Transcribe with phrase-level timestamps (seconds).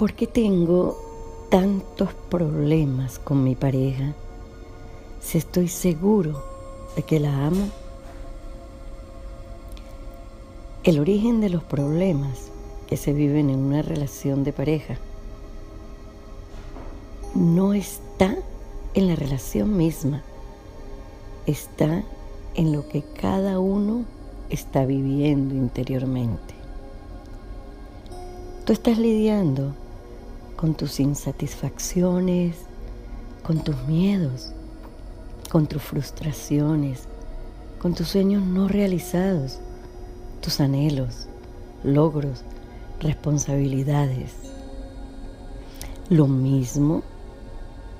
[0.00, 0.96] ¿por qué tengo
[1.50, 4.14] tantos problemas con mi pareja
[5.20, 6.42] si estoy seguro
[6.96, 7.68] de que la amo?
[10.84, 12.48] El origen de los problemas
[12.88, 14.96] que se viven en una relación de pareja
[17.34, 18.38] no está
[18.94, 20.22] en la relación misma,
[21.44, 22.04] está
[22.54, 24.06] en lo que cada uno
[24.48, 26.54] está viviendo interiormente.
[28.64, 29.74] Tú estás lidiando
[30.60, 32.54] con tus insatisfacciones,
[33.42, 34.52] con tus miedos,
[35.50, 37.08] con tus frustraciones,
[37.80, 39.58] con tus sueños no realizados,
[40.42, 41.28] tus anhelos,
[41.82, 42.42] logros,
[43.00, 44.34] responsabilidades.
[46.10, 47.04] Lo mismo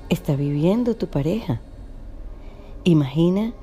[0.09, 1.61] está viviendo tu pareja.
[2.83, 3.53] Imagina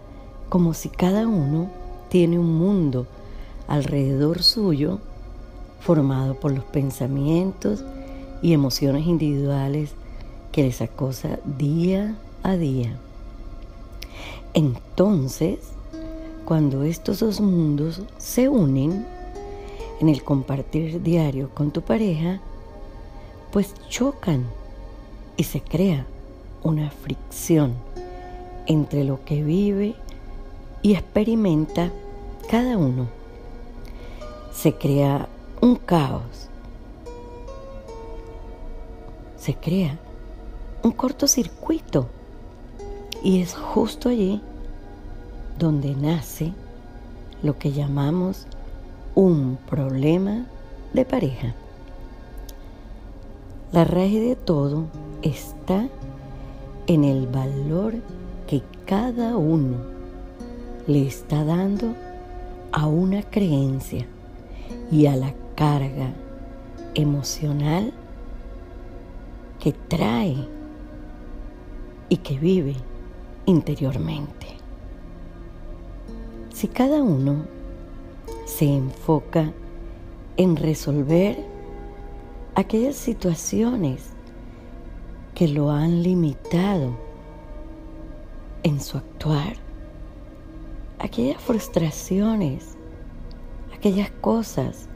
[0.49, 1.71] como si cada uno
[2.09, 3.07] tiene un mundo
[3.69, 4.99] alrededor suyo
[5.79, 7.85] formado por los pensamientos
[8.43, 9.91] y emociones individuales
[10.53, 12.97] que les acosa día a día.
[14.55, 15.59] Entonces,
[16.45, 19.07] cuando estos dos mundos se unen
[20.01, 22.41] en el compartir diario con tu pareja,
[23.53, 24.45] pues chocan
[25.37, 26.07] y se crea
[26.63, 27.75] una fricción
[28.67, 29.95] entre lo que vive
[30.83, 31.91] y experimenta
[32.51, 33.09] cada uno.
[34.53, 35.29] Se crea
[35.61, 36.48] un caos.
[39.39, 39.99] Se crea
[40.83, 42.09] un cortocircuito.
[43.23, 44.41] Y es justo allí
[45.59, 46.53] donde nace
[47.43, 48.47] lo que llamamos
[49.15, 50.47] un problema
[50.93, 51.55] de pareja.
[53.73, 54.87] La raíz de todo
[55.23, 55.89] está
[56.87, 57.95] en el valor
[58.47, 59.77] que cada uno
[60.87, 61.95] le está dando
[62.73, 64.07] a una creencia
[64.91, 66.13] y a la carga
[66.95, 67.93] emocional
[69.61, 70.37] que trae
[72.09, 72.77] y que vive
[73.47, 74.47] interiormente.
[76.53, 77.45] Si cada uno
[78.47, 79.53] se enfoca
[80.37, 81.37] en resolver
[82.55, 84.11] aquellas situaciones
[85.35, 86.97] que lo han limitado
[88.65, 89.55] en su actuar,
[90.99, 92.77] aquellas frustraciones,
[93.75, 94.89] aquellas cosas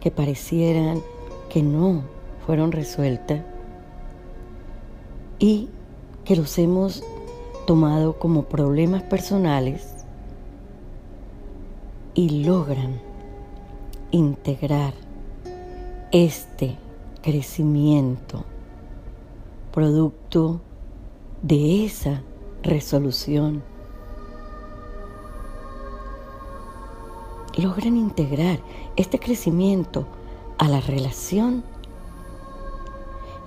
[0.00, 1.00] que parecieran
[1.48, 2.17] que no
[2.48, 3.42] fueron resueltas
[5.38, 5.68] y
[6.24, 7.04] que los hemos
[7.66, 10.06] tomado como problemas personales
[12.14, 13.02] y logran
[14.12, 14.94] integrar
[16.10, 16.78] este
[17.20, 18.46] crecimiento,
[19.70, 20.62] producto
[21.42, 22.22] de esa
[22.62, 23.62] resolución.
[27.58, 28.58] Logran integrar
[28.96, 30.06] este crecimiento
[30.56, 31.62] a la relación,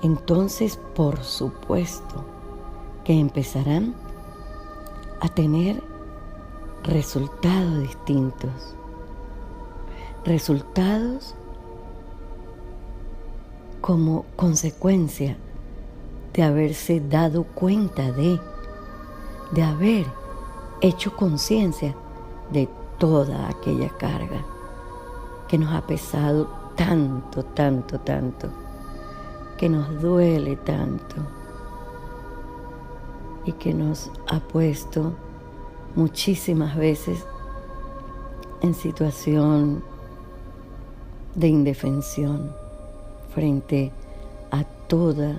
[0.01, 2.23] entonces por supuesto
[3.03, 3.93] que empezarán
[5.19, 5.81] a tener
[6.83, 8.75] resultados distintos,
[10.25, 11.35] resultados
[13.81, 15.37] como consecuencia
[16.33, 18.39] de haberse dado cuenta de,
[19.51, 20.05] de haber
[20.81, 21.95] hecho conciencia
[22.51, 24.45] de toda aquella carga
[25.47, 28.49] que nos ha pesado tanto, tanto, tanto,
[29.61, 31.17] que nos duele tanto
[33.45, 35.13] y que nos ha puesto
[35.93, 37.23] muchísimas veces
[38.63, 39.83] en situación
[41.35, 42.55] de indefensión
[43.35, 43.91] frente
[44.49, 45.35] a toda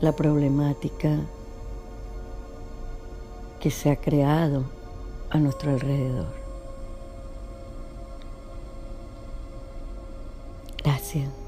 [0.00, 1.18] la problemática
[3.58, 4.62] que se ha creado
[5.30, 6.28] a nuestro alrededor.
[10.84, 11.47] Gracias.